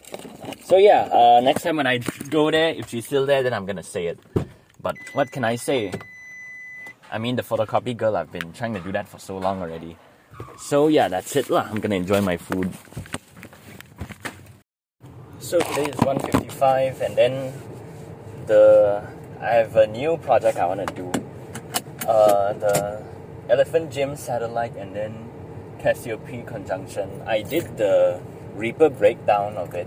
So 0.64 0.76
yeah, 0.76 1.09
uh, 1.12 1.40
next 1.40 1.62
time 1.62 1.76
when 1.76 1.87
I 1.87 1.99
go 2.28 2.50
there, 2.50 2.71
if 2.71 2.90
she's 2.90 3.07
still 3.07 3.25
there, 3.25 3.43
then 3.43 3.55
I'm 3.55 3.64
gonna 3.64 3.83
say 3.83 4.07
it. 4.07 4.19
But 4.81 4.97
what 5.13 5.31
can 5.31 5.45
I 5.45 5.57
say? 5.57 5.93
I 7.11 7.19
mean, 7.19 7.37
the 7.37 7.43
photocopy 7.43 7.97
girl, 7.97 8.17
I've 8.17 8.31
been 8.31 8.53
trying 8.53 8.75
to 8.75 8.81
do 8.81 8.93
that 8.93 9.09
for 9.09 9.19
so 9.19 9.39
long 9.39 9.61
already. 9.61 9.97
So 10.57 10.87
yeah, 10.89 11.09
that's 11.09 11.35
it 11.35 11.51
lah. 11.51 11.67
I'm 11.71 11.81
gonna 11.81 11.97
enjoy 11.97 12.21
my 12.21 12.37
food. 12.37 12.71
So 15.41 15.59
today 15.59 15.91
is 15.91 15.99
155 15.99 17.01
and 17.01 17.17
then 17.17 17.53
the 18.47 19.03
I 19.41 19.55
have 19.55 19.77
a 19.77 19.87
new 19.87 20.17
project 20.19 20.59
I 20.59 20.67
want 20.67 20.87
to 20.87 20.95
do. 20.95 21.09
Uh, 22.07 22.53
the 22.55 23.03
Elephant 23.49 23.91
Gym 23.91 24.15
satellite 24.15 24.77
and 24.77 24.95
then 24.95 25.31
Cassiope 25.81 26.47
conjunction. 26.47 27.23
I 27.27 27.43
did 27.43 27.77
the 27.77 28.21
Reaper 28.55 28.91
breakdown 28.91 29.57
of 29.57 29.75
it 29.75 29.87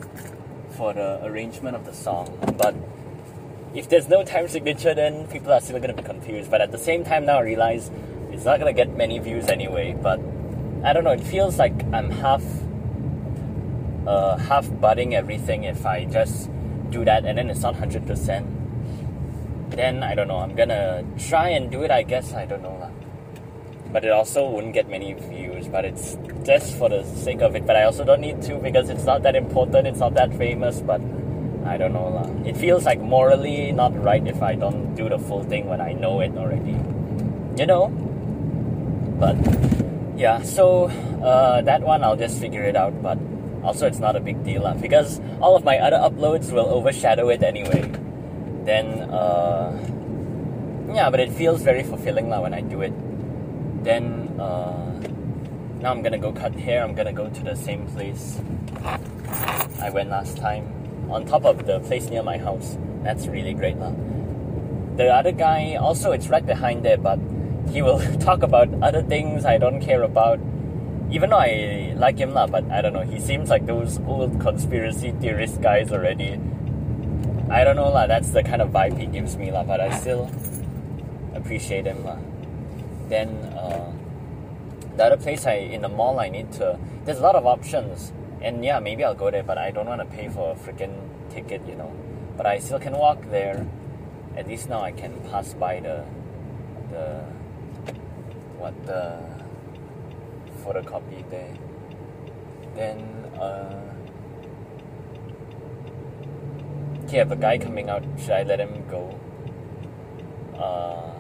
for 0.72 0.94
the 0.94 1.20
arrangement 1.26 1.76
of 1.76 1.86
the 1.86 1.94
song, 1.94 2.32
but 2.58 2.74
if 3.74 3.88
there's 3.88 4.08
no 4.10 4.24
time 4.24 4.48
signature, 4.48 4.94
then 4.94 5.28
people 5.28 5.52
are 5.54 5.62
still 5.62 5.80
gonna 5.80 5.94
be 5.94 6.04
confused. 6.04 6.52
But 6.52 6.62
at 6.62 6.72
the 6.72 6.78
same 6.78 7.04
time, 7.04 7.26
now 7.26 7.38
I 7.38 7.42
realize 7.42 7.90
it's 8.32 8.46
not 8.46 8.60
gonna 8.60 8.74
get 8.74 8.96
many 8.98 9.20
views 9.20 9.48
anyway. 9.48 9.94
But 9.94 10.20
I 10.84 10.94
don't 10.94 11.04
know. 11.04 11.12
It 11.12 11.22
feels 11.24 11.58
like 11.58 11.74
I'm 11.94 12.10
half, 12.10 12.44
uh, 14.06 14.38
half 14.38 14.70
budding 14.82 15.16
everything 15.16 15.64
if 15.64 15.86
I 15.86 16.06
just 16.06 16.50
do 16.90 17.06
that, 17.06 17.26
and 17.26 17.38
then 17.38 17.50
it's 17.50 17.62
not 17.62 17.76
hundred 17.76 18.06
percent. 18.06 18.48
Then 19.72 20.04
I 20.04 20.16
don't 20.16 20.28
know. 20.28 20.38
I'm 20.38 20.56
gonna 20.56 21.06
try 21.18 21.50
and 21.50 21.72
do 21.72 21.84
it. 21.84 21.92
I 21.92 22.04
guess 22.04 22.34
I 22.34 22.46
don't 22.46 22.62
know. 22.62 22.92
But 23.94 24.06
it 24.06 24.12
also 24.12 24.50
wouldn't 24.50 24.74
get 24.74 24.90
many 24.90 25.14
views. 25.14 25.68
But 25.70 25.86
it's 25.86 26.18
just 26.44 26.78
for 26.78 26.90
the 26.90 27.04
sake 27.06 27.42
of 27.42 27.56
it. 27.56 27.66
But 27.66 27.78
I 27.78 27.84
also 27.84 28.04
don't 28.04 28.22
need 28.22 28.42
to 28.44 28.56
because 28.56 28.90
it's 28.90 29.06
not 29.06 29.24
that 29.24 29.36
important. 29.36 29.88
It's 29.88 30.00
not 30.00 30.14
that 30.16 30.34
famous. 30.34 30.82
But 30.82 31.02
I 31.66 31.78
don't 31.78 31.94
know 31.94 32.10
lah. 32.10 32.28
It 32.46 32.58
feels 32.58 32.86
like 32.86 33.00
morally 33.00 33.72
not 33.72 33.94
right 34.02 34.26
if 34.26 34.42
I 34.42 34.56
don't 34.56 34.96
do 34.96 35.10
the 35.10 35.20
full 35.20 35.44
thing 35.44 35.68
when 35.68 35.82
I 35.82 35.94
know 35.94 36.22
it 36.22 36.36
already. 36.38 36.78
You 37.58 37.66
know. 37.66 37.90
But 39.20 39.38
yeah, 40.18 40.42
so 40.42 40.90
uh, 41.22 41.62
that 41.62 41.82
one 41.82 42.04
I'll 42.04 42.18
just 42.18 42.40
figure 42.40 42.64
it 42.64 42.76
out. 42.76 43.02
But 43.02 43.18
also 43.64 43.86
it's 43.86 44.00
not 44.00 44.16
a 44.16 44.20
big 44.20 44.44
deal 44.44 44.64
lah 44.64 44.74
because 44.74 45.22
all 45.40 45.56
of 45.56 45.64
my 45.64 45.78
other 45.78 45.98
uploads 45.98 46.52
will 46.52 46.70
overshadow 46.70 47.30
it 47.30 47.44
anyway. 47.44 47.86
Then 48.66 49.10
uh, 49.10 49.70
yeah, 50.94 51.10
but 51.10 51.20
it 51.20 51.32
feels 51.32 51.62
very 51.62 51.84
fulfilling 51.84 52.30
lah 52.30 52.42
when 52.42 52.54
I 52.54 52.62
do 52.62 52.82
it. 52.82 52.94
Then 53.84 54.34
uh, 54.40 54.98
now 55.82 55.92
I'm 55.92 56.02
gonna 56.02 56.18
go 56.18 56.32
cut 56.32 56.54
hair. 56.56 56.84
I'm 56.84 56.94
gonna 56.94 57.14
go 57.14 57.30
to 57.30 57.42
the 57.44 57.56
same 57.56 57.86
place 57.88 58.42
I 59.82 59.90
went 59.90 60.10
last 60.10 60.38
time, 60.38 60.66
on 61.12 61.26
top 61.26 61.46
of 61.46 61.66
the 61.66 61.80
place 61.82 62.10
near 62.10 62.24
my 62.24 62.38
house. 62.38 62.78
That's 63.04 63.28
really 63.28 63.54
great 63.54 63.78
lah. 63.78 63.94
The 64.98 65.08
other 65.08 65.32
guy 65.32 65.76
also 65.76 66.12
it's 66.12 66.28
right 66.28 66.46
behind 66.46 66.84
there, 66.84 66.98
but 66.98 67.20
he 67.70 67.82
will 67.82 68.00
talk 68.20 68.44
about 68.44 68.70
other 68.82 69.02
things 69.02 69.46
I 69.46 69.58
don't 69.58 69.82
care 69.82 70.04
about. 70.04 70.40
Even 71.12 71.30
though 71.30 71.44
I 71.44 71.94
like 71.98 72.18
him 72.18 72.34
lah, 72.34 72.48
but 72.48 72.64
I 72.72 72.82
don't 72.82 72.94
know. 72.94 73.04
He 73.04 73.20
seems 73.20 73.50
like 73.50 73.66
those 73.66 74.00
old 74.08 74.40
conspiracy 74.40 75.12
theorist 75.20 75.62
guys 75.62 75.92
already. 75.92 76.40
I 77.50 77.66
don't 77.66 77.76
know 77.76 77.92
lah. 77.92 78.08
That's 78.08 78.32
the 78.32 78.44
kind 78.44 78.62
of 78.62 78.70
vibe 78.70 78.98
he 78.98 79.06
gives 79.08 79.36
me 79.36 79.52
lah. 79.52 79.64
But 79.64 79.82
I 79.82 79.92
still 80.00 80.32
appreciate 81.36 81.86
him 81.86 82.06
lah. 82.06 82.18
Then 83.10 83.28
uh, 83.52 83.92
the 84.96 85.04
other 85.04 85.18
place 85.18 85.46
I 85.46 85.68
in 85.68 85.82
the 85.82 85.90
mall 85.90 86.20
I 86.20 86.30
need 86.30 86.52
to. 86.64 86.80
There's 87.04 87.20
a 87.20 87.24
lot 87.24 87.36
of 87.36 87.46
options, 87.46 88.14
and 88.42 88.66
yeah, 88.66 88.80
maybe 88.80 89.04
I'll 89.04 89.16
go 89.16 89.30
there. 89.32 89.44
But 89.44 89.58
I 89.58 89.72
don't 89.72 89.88
want 89.88 90.02
to 90.02 90.08
pay 90.08 90.30
for 90.30 90.52
a 90.52 90.56
freaking 90.56 90.96
ticket, 91.30 91.62
you 91.68 91.76
know. 91.76 91.92
But 92.38 92.46
I 92.46 92.60
still 92.60 92.80
can 92.80 92.94
walk 92.94 93.30
there. 93.30 93.68
At 94.36 94.48
least 94.48 94.70
now 94.70 94.82
I 94.82 94.92
can 94.92 95.20
pass 95.30 95.54
by 95.54 95.80
the 95.80 96.06
the 96.90 97.24
what 98.58 98.74
the 98.86 99.20
photocopy 100.64 101.30
there. 101.30 101.54
Then 102.76 103.00
uh 103.40 103.92
have 107.12 107.32
a 107.32 107.36
guy 107.36 107.58
coming 107.58 107.90
out. 107.90 108.04
Should 108.18 108.32
I 108.32 108.44
let 108.44 108.60
him 108.60 108.86
go? 108.90 109.20
Uh 110.56 111.12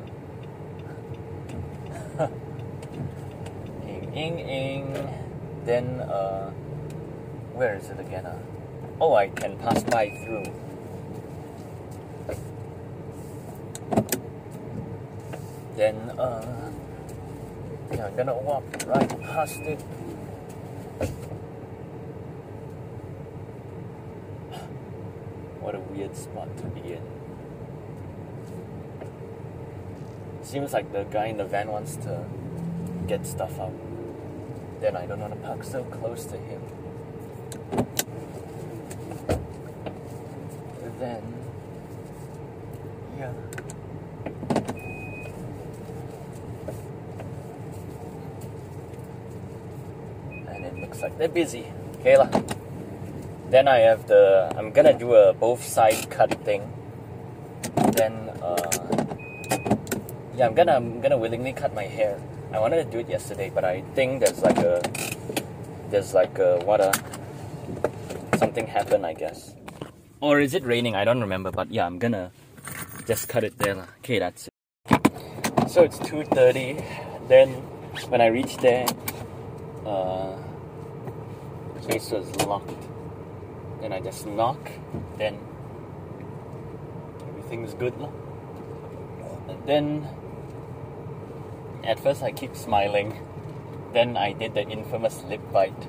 ing 3.92 4.14
ing 4.16 4.40
ing. 4.40 5.10
Then 5.66 6.00
uh 6.00 6.52
where 7.62 7.76
is 7.76 7.90
it 7.92 8.00
again? 8.00 8.26
Uh? 8.26 8.40
Oh 9.00 9.14
I 9.14 9.28
can 9.30 9.56
pass 9.60 9.84
by 9.84 10.10
through. 10.26 10.46
Then 15.76 15.96
uh 16.18 16.72
yeah, 17.94 18.08
I'm 18.08 18.16
gonna 18.16 18.34
walk 18.34 18.64
right 18.88 19.22
past 19.22 19.60
it. 19.60 19.80
What 25.62 25.76
a 25.76 25.80
weird 25.80 26.18
spot 26.18 26.58
to 26.58 26.64
be 26.64 26.94
in. 26.94 27.04
Seems 30.42 30.74
like 30.74 30.92
the 30.92 31.04
guy 31.04 31.28
in 31.28 31.38
the 31.38 31.46
van 31.46 31.68
wants 31.68 31.96
to 31.98 32.26
get 33.06 33.28
stuff 33.28 33.60
out. 33.60 33.78
Then 34.80 34.98
I 34.98 35.06
don't 35.06 35.20
want 35.20 35.34
to 35.34 35.40
park 35.42 35.64
so 35.64 35.84
close 35.84 36.26
to 36.26 36.38
him. 36.38 36.62
Then, 41.02 41.24
yeah. 43.18 43.34
Like 51.02 51.18
they're 51.18 51.30
busy. 51.32 51.66
Okay 52.00 52.18
lah. 52.18 52.30
Then 53.50 53.68
I 53.68 53.80
have 53.84 54.08
the 54.08 54.48
I'm 54.56 54.72
gonna 54.72 54.94
do 54.98 55.14
a 55.14 55.34
both 55.34 55.64
side 55.64 56.10
cut 56.10 56.32
thing. 56.46 56.64
Then 57.98 58.32
uh, 58.42 58.72
yeah, 60.36 60.48
I'm 60.48 60.56
gonna 60.56 60.76
I'm 60.76 61.02
gonna 61.02 61.18
willingly 61.18 61.54
cut 61.54 61.74
my 61.76 61.84
hair. 61.84 62.22
I 62.54 62.60
wanted 62.60 62.84
to 62.84 62.90
do 62.90 63.00
it 63.00 63.10
yesterday, 63.10 63.52
but 63.54 63.64
I 63.64 63.84
think 63.96 64.24
there's 64.24 64.42
like 64.42 64.58
a 64.60 64.82
there's 65.90 66.14
like 66.14 66.40
a 66.40 66.60
what 66.64 66.80
a 66.80 66.92
something 68.38 68.68
happened 68.68 69.06
I 69.06 69.14
guess. 69.14 69.54
Or 70.22 70.40
is 70.40 70.54
it 70.54 70.64
raining? 70.64 70.96
I 70.96 71.04
don't 71.04 71.20
remember, 71.20 71.52
but 71.52 71.72
yeah, 71.72 71.86
I'm 71.86 71.98
gonna 71.98 72.32
just 73.08 73.28
cut 73.28 73.44
it 73.44 73.58
there. 73.58 73.76
lah. 73.76 73.90
Okay, 74.00 74.20
that's 74.20 74.48
it. 74.48 74.54
So 75.68 75.84
it's 75.84 75.98
2:30. 76.00 76.78
Then 77.28 77.50
when 78.12 78.22
I 78.22 78.28
reach 78.28 78.58
there, 78.58 78.86
uh, 79.86 80.36
place 81.82 82.12
was 82.12 82.36
locked. 82.46 82.88
Then 83.82 83.94
I 83.94 84.00
just 84.00 84.26
knock, 84.26 84.72
then 85.18 85.40
everything's 87.28 87.74
good. 87.74 87.94
And 89.48 89.66
then 89.66 90.08
at 91.84 92.00
first 92.00 92.24
I 92.24 92.32
keep 92.32 92.56
smiling. 92.56 93.18
Then 93.94 94.16
I 94.16 94.34
did 94.34 94.54
the 94.54 94.68
infamous 94.68 95.24
lip 95.24 95.42
bite 95.52 95.88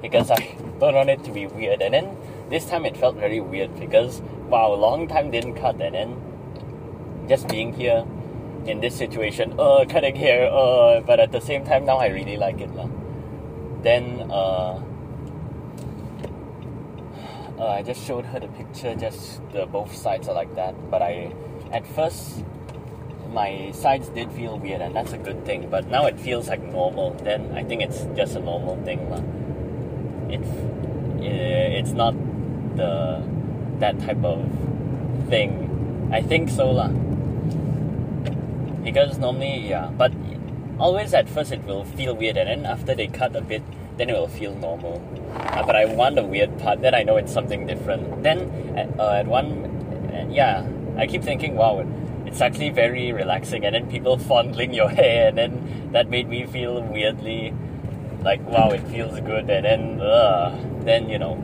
because 0.00 0.30
I 0.30 0.56
don't 0.78 0.94
want 0.94 1.10
it 1.10 1.24
to 1.24 1.32
be 1.32 1.46
weird. 1.46 1.80
And 1.80 1.94
then 1.94 2.16
this 2.50 2.66
time 2.66 2.84
it 2.84 2.96
felt 2.96 3.16
very 3.16 3.40
weird 3.40 3.78
because 3.80 4.20
wow, 4.48 4.74
long 4.74 5.08
time 5.08 5.30
didn't 5.30 5.54
cut, 5.54 5.80
and 5.80 5.94
then 5.94 7.26
just 7.28 7.48
being 7.48 7.72
here 7.72 8.04
in 8.66 8.80
this 8.80 8.94
situation, 8.94 9.58
uh, 9.58 9.84
cutting 9.88 10.14
hair, 10.14 10.52
uh, 10.52 11.00
but 11.00 11.18
at 11.18 11.32
the 11.32 11.40
same 11.40 11.64
time 11.64 11.86
now 11.86 11.96
I 11.96 12.08
really 12.08 12.36
like 12.36 12.60
it. 12.60 12.70
Then 13.82 14.30
uh, 14.30 14.80
uh, 17.62 17.68
I 17.68 17.82
just 17.82 18.04
showed 18.04 18.24
her 18.26 18.40
the 18.40 18.48
picture, 18.48 18.94
just 18.94 19.40
the 19.52 19.66
both 19.66 19.94
sides 19.94 20.28
are 20.28 20.34
like 20.34 20.54
that. 20.56 20.74
But 20.90 21.02
I, 21.02 21.32
at 21.70 21.86
first, 21.86 22.44
my 23.32 23.70
sides 23.72 24.08
did 24.08 24.32
feel 24.32 24.58
weird, 24.58 24.80
and 24.80 24.94
that's 24.96 25.12
a 25.12 25.18
good 25.18 25.44
thing. 25.46 25.68
But 25.70 25.86
now 25.86 26.06
it 26.06 26.18
feels 26.18 26.48
like 26.48 26.62
normal. 26.62 27.14
Then 27.14 27.52
I 27.54 27.62
think 27.62 27.82
it's 27.82 28.04
just 28.16 28.34
a 28.36 28.40
normal 28.40 28.76
thing, 28.84 29.08
lah. 29.10 29.22
It's 30.28 30.50
it's 31.22 31.92
not 31.92 32.14
the 32.76 33.22
that 33.78 34.00
type 34.00 34.24
of 34.24 34.42
thing. 35.28 36.10
I 36.12 36.20
think 36.20 36.50
so, 36.50 36.70
lah. 36.70 36.90
Because 38.82 39.18
normally, 39.18 39.68
yeah, 39.68 39.86
but 39.96 40.12
always 40.78 41.14
at 41.14 41.28
first 41.28 41.52
it 41.52 41.62
will 41.64 41.84
feel 41.84 42.16
weird, 42.16 42.36
and 42.36 42.48
then 42.48 42.66
after 42.66 42.94
they 42.94 43.06
cut 43.06 43.36
a 43.36 43.40
bit, 43.40 43.62
then 43.96 44.10
it 44.10 44.14
will 44.14 44.28
feel 44.28 44.54
normal. 44.54 45.02
Uh, 45.34 45.64
but 45.64 45.76
I 45.76 45.84
want 45.84 46.16
the 46.16 46.24
weird 46.24 46.58
part. 46.58 46.80
Then 46.80 46.94
I 46.94 47.02
know 47.02 47.16
it's 47.16 47.32
something 47.32 47.66
different. 47.66 48.22
Then 48.22 48.50
at, 48.76 48.98
uh, 48.98 49.12
at 49.12 49.26
one, 49.26 49.64
uh, 50.12 50.26
yeah, 50.30 50.66
I 50.96 51.06
keep 51.06 51.22
thinking, 51.22 51.56
wow, 51.56 51.86
it's 52.26 52.40
actually 52.40 52.70
very 52.70 53.12
relaxing. 53.12 53.64
And 53.64 53.74
then 53.74 53.90
people 53.90 54.18
fondling 54.18 54.72
your 54.72 54.88
hair, 55.00 55.28
and 55.28 55.38
then 55.38 55.90
that 55.92 56.08
made 56.08 56.28
me 56.28 56.46
feel 56.46 56.82
weirdly 56.82 57.54
like 58.22 58.40
wow, 58.48 58.70
it 58.70 58.86
feels 58.88 59.18
good. 59.20 59.50
And 59.50 59.64
then 59.64 60.00
uh, 60.00 60.58
then 60.80 61.08
you 61.08 61.18
know, 61.18 61.34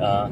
uh, 0.00 0.30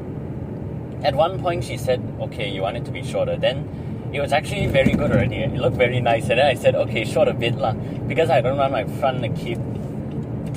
at 1.03 1.15
one 1.15 1.39
point 1.41 1.63
she 1.63 1.77
said, 1.77 2.01
okay, 2.21 2.49
you 2.49 2.61
want 2.61 2.77
it 2.77 2.85
to 2.85 2.91
be 2.91 3.03
shorter. 3.03 3.37
Then 3.37 4.09
it 4.13 4.19
was 4.19 4.33
actually 4.33 4.67
very 4.67 4.93
good 4.93 5.11
already. 5.11 5.37
It 5.37 5.53
looked 5.53 5.77
very 5.77 5.99
nice. 6.01 6.23
And 6.29 6.39
then 6.39 6.45
I 6.45 6.53
said, 6.53 6.75
okay, 6.75 7.05
short 7.05 7.27
a 7.27 7.33
bit 7.33 7.55
lah, 7.55 7.73
because 8.07 8.29
I 8.29 8.41
don't 8.41 8.57
want 8.57 8.71
my 8.71 8.85
front 8.99 9.21
to 9.23 9.29
keep 9.29 9.59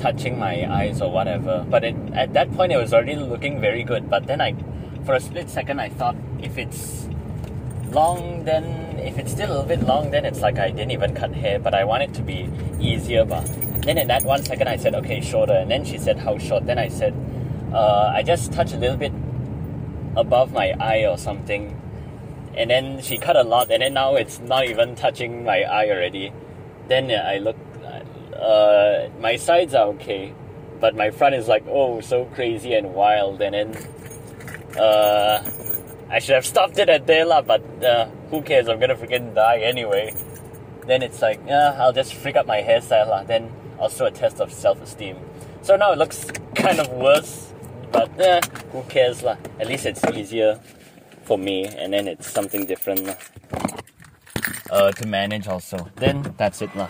touching 0.05 0.37
my 0.37 0.55
eyes 0.71 1.01
or 1.01 1.09
whatever. 1.11 1.65
But 1.67 1.83
it, 1.83 1.95
at 2.13 2.33
that 2.33 2.51
point, 2.53 2.71
it 2.71 2.77
was 2.77 2.93
already 2.93 3.15
looking 3.15 3.59
very 3.59 3.83
good. 3.83 4.09
But 4.09 4.27
then 4.27 4.39
I, 4.39 4.53
for 5.05 5.15
a 5.15 5.19
split 5.19 5.49
second, 5.49 5.79
I 5.79 5.89
thought 5.89 6.15
if 6.41 6.59
it's 6.59 7.07
long, 7.89 8.43
then 8.43 8.65
if 8.99 9.17
it's 9.17 9.31
still 9.31 9.49
a 9.49 9.53
little 9.53 9.69
bit 9.73 9.81
long, 9.81 10.11
then 10.11 10.23
it's 10.25 10.41
like 10.41 10.59
I 10.59 10.69
didn't 10.69 10.91
even 10.91 11.15
cut 11.15 11.33
hair. 11.33 11.57
But 11.57 11.73
I 11.73 11.83
want 11.85 12.03
it 12.03 12.13
to 12.15 12.21
be 12.21 12.49
easier. 12.79 13.25
But 13.25 13.45
then 13.81 13.97
in 13.97 14.07
that 14.07 14.23
one 14.23 14.43
second, 14.43 14.67
I 14.67 14.77
said, 14.77 14.93
okay, 15.01 15.21
shorter. 15.21 15.53
And 15.53 15.71
then 15.71 15.83
she 15.85 15.97
said, 15.97 16.19
how 16.19 16.37
short? 16.37 16.67
Then 16.67 16.77
I 16.77 16.89
said, 16.89 17.13
uh, 17.73 18.13
I 18.13 18.21
just 18.21 18.53
touch 18.53 18.73
a 18.73 18.77
little 18.77 18.97
bit 18.97 19.13
above 20.15 20.53
my 20.53 20.75
eye 20.79 21.05
or 21.07 21.17
something. 21.17 21.81
And 22.55 22.69
then 22.69 23.01
she 23.01 23.17
cut 23.17 23.35
a 23.35 23.43
lot, 23.43 23.69
and 23.71 23.81
then 23.81 23.93
now 23.95 24.15
it's 24.15 24.39
not 24.39 24.65
even 24.65 24.95
touching 24.95 25.43
my 25.43 25.63
eye 25.63 25.89
already. 25.89 26.31
Then 26.87 27.11
I 27.11 27.39
look, 27.39 27.57
uh, 28.39 29.09
my 29.19 29.35
sides 29.35 29.73
are 29.73 29.87
okay, 29.87 30.33
but 30.79 30.95
my 30.95 31.11
front 31.11 31.35
is 31.35 31.47
like, 31.47 31.63
oh, 31.67 32.01
so 32.01 32.25
crazy 32.25 32.73
and 32.73 32.93
wild. 32.93 33.41
And 33.41 33.53
then, 33.53 33.77
uh, 34.77 35.43
I 36.09 36.19
should 36.19 36.35
have 36.35 36.45
stopped 36.45 36.77
it 36.77 36.89
at 36.89 37.07
there, 37.07 37.25
lah, 37.25 37.41
but 37.41 37.61
uh, 37.83 38.05
who 38.29 38.41
cares? 38.41 38.67
I'm 38.67 38.79
gonna 38.79 38.95
freaking 38.95 39.33
die 39.33 39.59
anyway. 39.59 40.13
Then 40.85 41.01
it's 41.01 41.21
like, 41.21 41.39
yeah, 41.47 41.75
I'll 41.79 41.93
just 41.93 42.13
freak 42.13 42.35
up 42.35 42.45
my 42.45 42.61
hairstyle, 42.61 43.09
lah. 43.09 43.23
Then 43.23 43.51
also 43.79 44.05
a 44.05 44.11
test 44.11 44.39
of 44.39 44.51
self 44.51 44.81
esteem. 44.81 45.17
So 45.61 45.75
now 45.75 45.93
it 45.93 45.97
looks 45.97 46.29
kind 46.55 46.79
of 46.79 46.89
worse, 46.89 47.53
but 47.91 48.09
eh, 48.19 48.41
who 48.71 48.83
cares, 48.83 49.23
lah. 49.23 49.37
At 49.59 49.67
least 49.67 49.85
it's 49.85 50.03
easier 50.13 50.59
for 51.23 51.37
me, 51.37 51.65
and 51.65 51.91
then 51.91 52.07
it's 52.07 52.29
something 52.29 52.65
different. 52.65 53.09
Uh, 54.69 54.91
to 54.91 55.07
manage 55.07 55.47
also. 55.47 55.89
Then 55.95 56.33
that's 56.37 56.61
it, 56.61 56.75
lah. 56.75 56.89